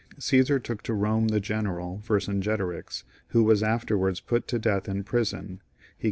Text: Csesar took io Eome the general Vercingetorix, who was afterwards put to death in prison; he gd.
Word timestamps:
Csesar 0.19 0.57
took 0.63 0.87
io 0.89 0.95
Eome 0.95 1.29
the 1.29 1.39
general 1.39 2.01
Vercingetorix, 2.03 3.03
who 3.27 3.43
was 3.43 3.61
afterwards 3.61 4.19
put 4.19 4.47
to 4.47 4.57
death 4.57 4.89
in 4.89 5.03
prison; 5.03 5.61
he 5.77 5.89
gd. 5.89 5.89